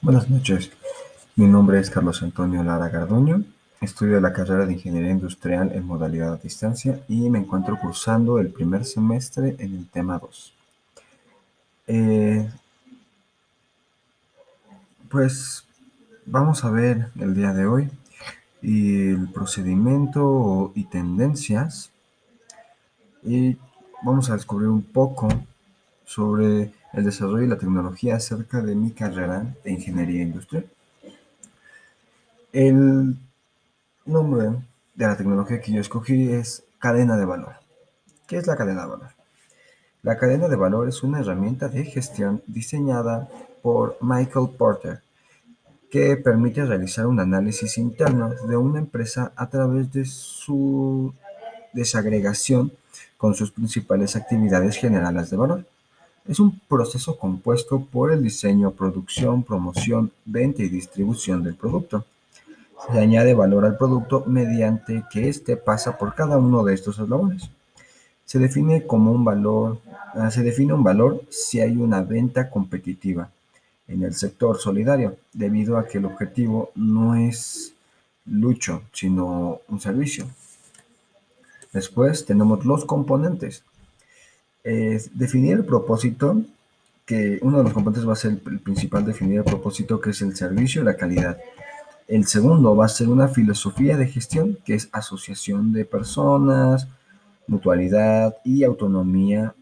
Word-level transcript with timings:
Buenas 0.00 0.30
noches, 0.30 0.70
mi 1.36 1.46
nombre 1.46 1.80
es 1.80 1.90
Carlos 1.90 2.22
Antonio 2.22 2.62
Lara 2.62 2.88
Garduño, 2.88 3.44
estudio 3.80 4.20
la 4.20 4.32
carrera 4.32 4.64
de 4.64 4.74
Ingeniería 4.74 5.10
Industrial 5.10 5.72
en 5.72 5.84
modalidad 5.84 6.34
a 6.34 6.36
distancia 6.36 7.00
y 7.08 7.28
me 7.30 7.40
encuentro 7.40 7.78
cursando 7.80 8.38
el 8.38 8.50
primer 8.50 8.84
semestre 8.84 9.56
en 9.58 9.74
el 9.74 9.88
tema 9.88 10.18
2. 10.18 10.54
Eh, 11.88 12.48
pues 15.10 15.64
vamos 16.26 16.64
a 16.64 16.70
ver 16.70 17.08
el 17.18 17.34
día 17.34 17.52
de 17.52 17.66
hoy 17.66 17.90
el 18.62 19.28
procedimiento 19.32 20.72
y 20.74 20.84
tendencias. 20.84 21.90
Y 23.22 23.56
vamos 24.02 24.30
a 24.30 24.34
descubrir 24.34 24.68
un 24.68 24.82
poco 24.82 25.28
sobre 26.04 26.72
el 26.92 27.04
desarrollo 27.04 27.44
y 27.44 27.48
la 27.48 27.58
tecnología 27.58 28.16
acerca 28.16 28.62
de 28.62 28.74
mi 28.74 28.90
carrera 28.92 29.54
de 29.64 29.72
ingeniería 29.72 30.22
industrial. 30.22 30.66
El 32.52 33.16
nombre 34.06 34.48
de 34.94 35.06
la 35.06 35.16
tecnología 35.16 35.60
que 35.60 35.72
yo 35.72 35.80
escogí 35.80 36.32
es 36.32 36.64
cadena 36.78 37.16
de 37.16 37.24
valor. 37.24 37.54
¿Qué 38.26 38.36
es 38.36 38.46
la 38.46 38.56
cadena 38.56 38.82
de 38.82 38.88
valor? 38.88 39.10
La 40.02 40.16
cadena 40.16 40.48
de 40.48 40.56
valor 40.56 40.88
es 40.88 41.02
una 41.02 41.20
herramienta 41.20 41.68
de 41.68 41.84
gestión 41.84 42.42
diseñada 42.46 43.28
por 43.62 43.98
Michael 44.00 44.50
Porter 44.56 45.02
que 45.90 46.16
permite 46.16 46.64
realizar 46.64 47.06
un 47.06 47.20
análisis 47.20 47.78
interno 47.78 48.30
de 48.30 48.56
una 48.56 48.78
empresa 48.78 49.32
a 49.36 49.48
través 49.48 49.92
de 49.92 50.04
su 50.04 51.14
desagregación 51.72 52.72
con 53.16 53.34
sus 53.34 53.50
principales 53.50 54.16
actividades 54.16 54.76
generales 54.76 55.30
de 55.30 55.36
valor. 55.36 55.66
Es 56.28 56.40
un 56.40 56.60
proceso 56.68 57.18
compuesto 57.18 57.80
por 57.80 58.12
el 58.12 58.22
diseño, 58.22 58.72
producción, 58.72 59.42
promoción, 59.42 60.12
venta 60.26 60.62
y 60.62 60.68
distribución 60.68 61.42
del 61.42 61.54
producto. 61.54 62.04
Se 62.92 62.98
añade 62.98 63.32
valor 63.32 63.64
al 63.64 63.78
producto 63.78 64.24
mediante 64.26 65.04
que 65.10 65.30
éste 65.30 65.56
pasa 65.56 65.96
por 65.96 66.14
cada 66.14 66.36
uno 66.36 66.62
de 66.64 66.74
estos 66.74 66.98
eslabones. 66.98 67.48
Se 68.26 68.38
define 68.38 68.86
como 68.86 69.10
un 69.10 69.24
valor, 69.24 69.80
ah, 70.12 70.30
se 70.30 70.42
define 70.42 70.74
un 70.74 70.84
valor 70.84 71.22
si 71.30 71.60
hay 71.60 71.78
una 71.78 72.02
venta 72.02 72.50
competitiva 72.50 73.30
en 73.88 74.02
el 74.02 74.12
sector 74.12 74.58
solidario, 74.58 75.16
debido 75.32 75.78
a 75.78 75.86
que 75.86 75.96
el 75.96 76.04
objetivo 76.04 76.72
no 76.74 77.14
es 77.14 77.72
lucho, 78.26 78.82
sino 78.92 79.62
un 79.66 79.80
servicio. 79.80 80.26
Después 81.72 82.26
tenemos 82.26 82.66
los 82.66 82.84
componentes 82.84 83.62
definir 84.62 85.56
el 85.56 85.64
propósito, 85.64 86.42
que 87.08 87.38
uno 87.40 87.58
de 87.58 87.64
los 87.64 87.72
componentes 87.72 88.06
va 88.06 88.12
a 88.12 88.16
ser 88.16 88.32
el 88.32 88.60
principal, 88.60 89.04
definir 89.04 89.38
el 89.38 89.44
propósito, 89.44 89.98
que 89.98 90.10
es 90.10 90.20
el 90.20 90.36
servicio 90.36 90.82
y 90.82 90.84
la 90.84 90.96
calidad. 90.96 91.38
El 92.06 92.26
segundo 92.26 92.76
va 92.76 92.84
a 92.84 92.90
ser 92.90 93.08
una 93.08 93.28
filosofía 93.28 93.96
de 93.96 94.06
gestión, 94.06 94.58
que 94.64 94.74
es 94.74 94.90
asociación 94.92 95.72
de 95.72 95.86
personas, 95.86 96.86
mutualidad 97.46 98.36
y 98.44 98.62
autonomía 98.62 99.54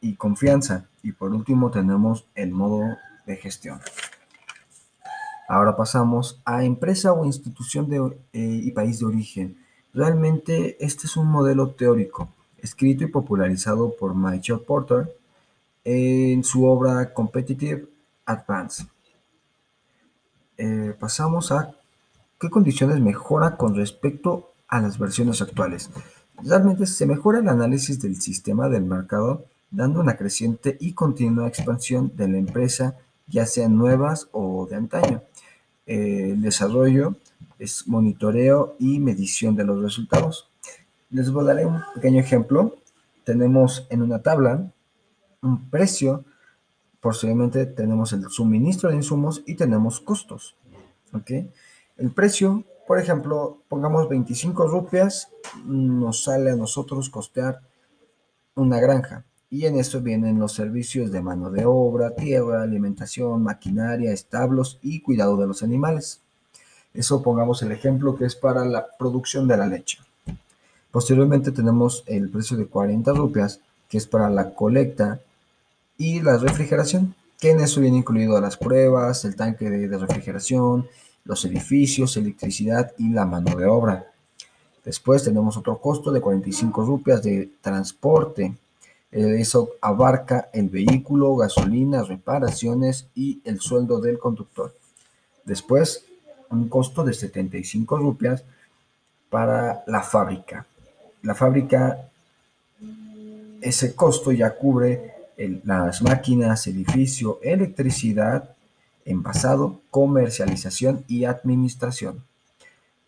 y 0.00 0.14
confianza. 0.14 0.86
Y 1.04 1.12
por 1.12 1.32
último 1.32 1.70
tenemos 1.70 2.26
el 2.34 2.50
modo 2.50 2.96
de 3.26 3.36
gestión. 3.36 3.80
Ahora 5.48 5.76
pasamos 5.76 6.40
a 6.44 6.64
empresa 6.64 7.12
o 7.12 7.24
institución 7.24 7.88
de, 7.88 7.98
eh, 8.32 8.60
y 8.64 8.72
país 8.72 8.98
de 8.98 9.06
origen. 9.06 9.56
Realmente 9.94 10.76
este 10.84 11.06
es 11.06 11.16
un 11.16 11.28
modelo 11.28 11.70
teórico 11.70 12.35
escrito 12.62 13.04
y 13.04 13.08
popularizado 13.08 13.94
por 13.96 14.14
Michael 14.14 14.60
Porter 14.60 15.14
en 15.84 16.42
su 16.44 16.64
obra 16.64 17.12
Competitive 17.12 17.86
Advance. 18.24 18.86
Eh, 20.58 20.94
pasamos 20.98 21.52
a 21.52 21.74
qué 22.40 22.50
condiciones 22.50 23.00
mejora 23.00 23.56
con 23.56 23.74
respecto 23.74 24.52
a 24.68 24.80
las 24.80 24.98
versiones 24.98 25.42
actuales. 25.42 25.90
Realmente 26.42 26.86
se 26.86 27.06
mejora 27.06 27.38
el 27.38 27.48
análisis 27.48 28.00
del 28.00 28.20
sistema 28.20 28.68
del 28.68 28.84
mercado 28.84 29.44
dando 29.70 30.00
una 30.00 30.16
creciente 30.16 30.76
y 30.80 30.92
continua 30.92 31.48
expansión 31.48 32.12
de 32.16 32.28
la 32.28 32.38
empresa, 32.38 32.96
ya 33.26 33.46
sean 33.46 33.76
nuevas 33.76 34.28
o 34.32 34.66
de 34.66 34.76
antaño. 34.76 35.22
el 35.86 36.42
desarrollo 36.42 37.14
es 37.58 37.86
monitoreo 37.86 38.74
y 38.78 38.98
medición 38.98 39.54
de 39.54 39.64
los 39.64 39.80
resultados. 39.80 40.48
Les 41.10 41.30
voy 41.30 41.44
a 41.44 41.54
dar 41.54 41.66
un 41.66 41.82
pequeño 41.94 42.20
ejemplo. 42.20 42.76
Tenemos 43.24 43.86
en 43.90 44.02
una 44.02 44.22
tabla 44.22 44.72
un 45.42 45.70
precio, 45.70 46.24
posiblemente 47.00 47.66
tenemos 47.66 48.12
el 48.12 48.28
suministro 48.28 48.90
de 48.90 48.96
insumos 48.96 49.42
y 49.46 49.54
tenemos 49.54 50.00
costos. 50.00 50.56
¿ok? 51.12 51.30
El 51.96 52.10
precio, 52.10 52.64
por 52.86 52.98
ejemplo, 52.98 53.62
pongamos 53.68 54.08
25 54.08 54.66
rupias, 54.66 55.28
nos 55.64 56.24
sale 56.24 56.50
a 56.50 56.56
nosotros 56.56 57.08
costear 57.08 57.60
una 58.54 58.80
granja. 58.80 59.24
Y 59.48 59.66
en 59.66 59.78
esto 59.78 60.00
vienen 60.00 60.40
los 60.40 60.52
servicios 60.52 61.12
de 61.12 61.22
mano 61.22 61.50
de 61.50 61.64
obra, 61.64 62.16
tierra, 62.16 62.62
alimentación, 62.62 63.44
maquinaria, 63.44 64.12
establos 64.12 64.80
y 64.82 65.00
cuidado 65.02 65.36
de 65.36 65.46
los 65.46 65.62
animales. 65.62 66.20
Eso 66.92 67.22
pongamos 67.22 67.62
el 67.62 67.70
ejemplo 67.70 68.16
que 68.16 68.24
es 68.24 68.34
para 68.34 68.64
la 68.64 68.88
producción 68.98 69.46
de 69.46 69.56
la 69.56 69.68
leche. 69.68 69.98
Posteriormente 70.96 71.52
tenemos 71.52 72.04
el 72.06 72.30
precio 72.30 72.56
de 72.56 72.68
40 72.68 73.12
rupias, 73.12 73.60
que 73.86 73.98
es 73.98 74.06
para 74.06 74.30
la 74.30 74.54
colecta 74.54 75.20
y 75.98 76.22
la 76.22 76.38
refrigeración, 76.38 77.14
que 77.38 77.50
en 77.50 77.60
eso 77.60 77.82
viene 77.82 77.98
incluido 77.98 78.40
las 78.40 78.56
pruebas, 78.56 79.26
el 79.26 79.36
tanque 79.36 79.68
de, 79.68 79.98
refrigeración, 79.98 80.88
los 81.26 81.44
edificios, 81.44 82.16
electricidad 82.16 82.94
y 82.96 83.10
la 83.10 83.26
mano 83.26 83.54
de 83.56 83.66
obra. 83.66 84.10
Después 84.86 85.22
tenemos 85.22 85.58
otro 85.58 85.76
costo 85.82 86.10
de 86.10 86.22
45 86.22 86.86
rupias 86.86 87.22
de 87.22 87.50
transporte. 87.60 88.56
Eh, 89.12 89.36
eso 89.38 89.72
abarca 89.82 90.48
el 90.54 90.70
vehículo, 90.70 91.36
gasolina, 91.36 92.04
reparaciones 92.04 93.06
y 93.14 93.42
el 93.44 93.60
sueldo 93.60 94.00
del 94.00 94.18
conductor. 94.18 94.74
Después, 95.44 96.06
un 96.48 96.70
costo 96.70 97.04
de 97.04 97.12
75 97.12 97.98
rupias 97.98 98.44
para 99.28 99.84
la 99.86 100.00
fábrica 100.00 100.64
la 101.26 101.34
fábrica, 101.34 102.08
ese 103.60 103.96
costo 103.96 104.30
ya 104.30 104.56
cubre 104.56 105.12
las 105.64 106.00
máquinas, 106.00 106.66
edificio, 106.68 107.40
electricidad, 107.42 108.54
envasado, 109.04 109.80
comercialización 109.90 111.04
y 111.08 111.24
administración. 111.24 112.22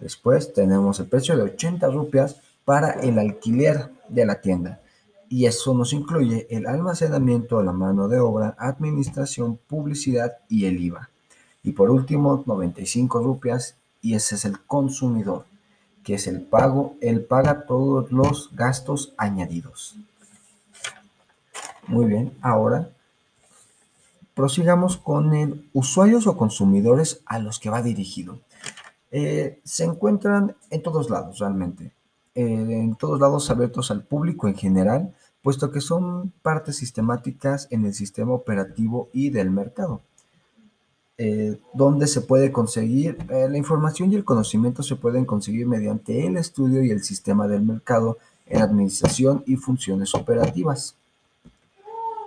Después 0.00 0.52
tenemos 0.52 0.98
el 0.98 1.06
precio 1.06 1.36
de 1.36 1.44
80 1.44 1.88
rupias 1.88 2.36
para 2.64 2.90
el 3.00 3.18
alquiler 3.18 3.90
de 4.08 4.26
la 4.26 4.40
tienda. 4.40 4.80
Y 5.28 5.46
eso 5.46 5.72
nos 5.72 5.92
incluye 5.92 6.48
el 6.50 6.66
almacenamiento, 6.66 7.62
la 7.62 7.72
mano 7.72 8.08
de 8.08 8.18
obra, 8.18 8.56
administración, 8.58 9.56
publicidad 9.68 10.38
y 10.48 10.64
el 10.64 10.80
IVA. 10.80 11.10
Y 11.62 11.72
por 11.72 11.90
último, 11.90 12.42
95 12.44 13.22
rupias 13.22 13.76
y 14.02 14.14
ese 14.14 14.34
es 14.34 14.44
el 14.44 14.58
consumidor 14.62 15.44
que 16.10 16.16
es 16.16 16.26
el 16.26 16.42
pago, 16.42 16.96
él 17.00 17.24
paga 17.24 17.66
todos 17.66 18.10
los 18.10 18.50
gastos 18.56 19.14
añadidos. 19.16 19.94
Muy 21.86 22.06
bien, 22.06 22.36
ahora 22.40 22.90
prosigamos 24.34 24.96
con 24.96 25.32
el 25.34 25.70
usuarios 25.72 26.26
o 26.26 26.36
consumidores 26.36 27.22
a 27.26 27.38
los 27.38 27.60
que 27.60 27.70
va 27.70 27.80
dirigido. 27.80 28.40
Eh, 29.12 29.60
se 29.62 29.84
encuentran 29.84 30.56
en 30.70 30.82
todos 30.82 31.10
lados 31.10 31.38
realmente, 31.38 31.92
eh, 32.34 32.42
en 32.44 32.96
todos 32.96 33.20
lados 33.20 33.48
abiertos 33.48 33.92
al 33.92 34.02
público 34.02 34.48
en 34.48 34.56
general, 34.56 35.14
puesto 35.42 35.70
que 35.70 35.80
son 35.80 36.32
partes 36.42 36.78
sistemáticas 36.78 37.68
en 37.70 37.86
el 37.86 37.94
sistema 37.94 38.32
operativo 38.32 39.10
y 39.12 39.30
del 39.30 39.52
mercado. 39.52 40.02
Eh, 41.22 41.58
donde 41.74 42.06
se 42.06 42.22
puede 42.22 42.50
conseguir 42.50 43.18
eh, 43.28 43.46
la 43.46 43.58
información 43.58 44.10
y 44.10 44.14
el 44.14 44.24
conocimiento 44.24 44.82
se 44.82 44.96
pueden 44.96 45.26
conseguir 45.26 45.66
mediante 45.66 46.26
el 46.26 46.38
estudio 46.38 46.82
y 46.82 46.90
el 46.90 47.04
sistema 47.04 47.46
del 47.46 47.60
mercado 47.60 48.16
en 48.46 48.62
administración 48.62 49.44
y 49.46 49.56
funciones 49.56 50.14
operativas. 50.14 50.94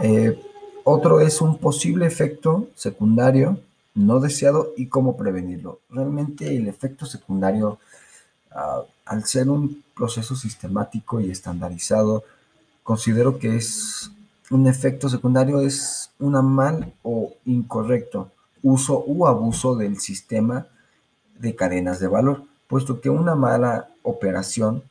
Eh, 0.00 0.40
otro 0.84 1.18
es 1.18 1.40
un 1.40 1.58
posible 1.58 2.06
efecto 2.06 2.68
secundario 2.76 3.58
no 3.96 4.20
deseado 4.20 4.72
y 4.76 4.86
cómo 4.86 5.16
prevenirlo. 5.16 5.80
Realmente 5.90 6.56
el 6.56 6.68
efecto 6.68 7.06
secundario, 7.06 7.80
ah, 8.52 8.82
al 9.04 9.24
ser 9.24 9.50
un 9.50 9.82
proceso 9.96 10.36
sistemático 10.36 11.20
y 11.20 11.32
estandarizado, 11.32 12.22
considero 12.84 13.40
que 13.40 13.56
es 13.56 14.12
un 14.48 14.68
efecto 14.68 15.08
secundario 15.08 15.60
es 15.60 16.08
una 16.20 16.40
mal 16.40 16.94
o 17.02 17.32
incorrecto 17.46 18.30
uso 18.66 19.04
u 19.06 19.26
abuso 19.26 19.76
del 19.76 20.00
sistema 20.00 20.66
de 21.38 21.54
cadenas 21.54 22.00
de 22.00 22.08
valor, 22.08 22.42
puesto 22.66 23.00
que 23.00 23.10
una 23.10 23.36
mala 23.36 23.88
operación 24.02 24.82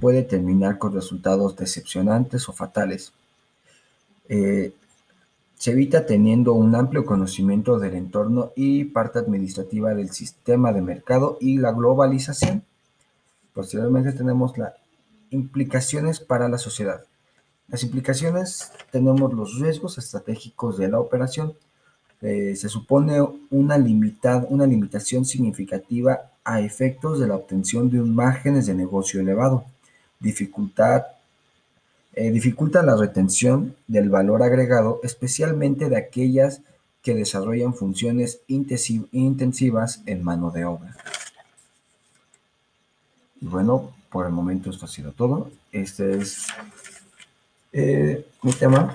puede 0.00 0.22
terminar 0.24 0.78
con 0.78 0.94
resultados 0.94 1.56
decepcionantes 1.56 2.48
o 2.48 2.52
fatales. 2.52 3.12
Eh, 4.28 4.72
se 5.54 5.72
evita 5.72 6.06
teniendo 6.06 6.54
un 6.54 6.74
amplio 6.74 7.04
conocimiento 7.04 7.78
del 7.78 7.94
entorno 7.94 8.50
y 8.56 8.84
parte 8.86 9.20
administrativa 9.20 9.94
del 9.94 10.10
sistema 10.10 10.72
de 10.72 10.82
mercado 10.82 11.36
y 11.40 11.58
la 11.58 11.70
globalización. 11.72 12.64
Posteriormente 13.52 14.12
tenemos 14.12 14.58
las 14.58 14.72
implicaciones 15.30 16.18
para 16.18 16.48
la 16.48 16.58
sociedad. 16.58 17.04
Las 17.68 17.84
implicaciones 17.84 18.72
tenemos 18.90 19.32
los 19.32 19.60
riesgos 19.60 19.98
estratégicos 19.98 20.78
de 20.78 20.88
la 20.88 20.98
operación. 20.98 21.54
Eh, 22.22 22.54
se 22.54 22.68
supone 22.68 23.20
una, 23.50 23.76
una 24.48 24.66
limitación 24.66 25.24
significativa 25.24 26.30
a 26.44 26.60
efectos 26.60 27.18
de 27.18 27.26
la 27.26 27.36
obtención 27.36 27.90
de 27.90 28.00
márgenes 28.00 28.66
de 28.66 28.74
negocio 28.74 29.20
elevado, 29.20 29.64
dificultad, 30.18 31.04
eh, 32.12 32.30
dificulta 32.30 32.82
la 32.82 32.96
retención 32.96 33.74
del 33.86 34.10
valor 34.10 34.42
agregado, 34.42 35.00
especialmente 35.02 35.88
de 35.88 35.96
aquellas 35.96 36.60
que 37.02 37.14
desarrollan 37.14 37.74
funciones 37.74 38.40
intensivas 38.48 40.02
en 40.06 40.22
mano 40.22 40.50
de 40.50 40.66
obra. 40.66 40.96
Y 43.40 43.46
bueno, 43.46 43.94
por 44.10 44.26
el 44.26 44.32
momento 44.32 44.70
esto 44.70 44.84
ha 44.84 44.88
sido 44.88 45.12
todo. 45.12 45.50
Este 45.72 46.18
es 46.18 46.46
eh, 47.72 48.26
mi 48.42 48.52
tema. 48.52 48.94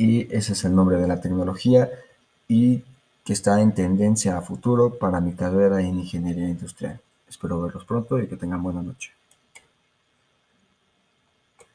Y 0.00 0.34
ese 0.34 0.54
es 0.54 0.64
el 0.64 0.74
nombre 0.74 0.96
de 0.96 1.06
la 1.06 1.20
tecnología 1.20 1.90
y 2.48 2.82
que 3.22 3.34
está 3.34 3.60
en 3.60 3.74
tendencia 3.74 4.38
a 4.38 4.40
futuro 4.40 4.98
para 4.98 5.20
mi 5.20 5.34
carrera 5.34 5.82
en 5.82 5.98
ingeniería 6.00 6.48
industrial. 6.48 6.98
Espero 7.28 7.60
verlos 7.60 7.84
pronto 7.84 8.18
y 8.18 8.26
que 8.26 8.38
tengan 8.38 8.62
buena 8.62 8.80
noche. 8.80 9.12